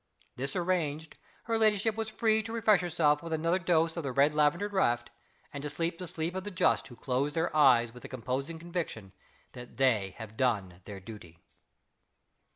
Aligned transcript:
This 0.35 0.55
arranged, 0.55 1.15
her 1.43 1.59
ladyship 1.59 1.95
was 1.95 2.09
free 2.09 2.41
to 2.41 2.51
refresh 2.51 2.81
herself 2.81 3.21
with 3.21 3.33
another 3.33 3.59
dose 3.59 3.95
of 3.95 4.01
the 4.01 4.11
red 4.11 4.33
lavender 4.33 4.67
draught, 4.67 5.11
and 5.53 5.61
to 5.61 5.69
sleep 5.69 5.99
the 5.99 6.07
sleep 6.07 6.33
of 6.33 6.43
the 6.43 6.49
just 6.49 6.87
who 6.87 6.95
close 6.95 7.33
their 7.33 7.55
eyes 7.55 7.93
with 7.93 8.01
the 8.01 8.09
composing 8.09 8.57
conviction 8.57 9.11
that 9.51 9.77
they 9.77 10.15
have 10.17 10.37
done 10.37 10.81
their 10.85 10.99
duty. 10.99 11.37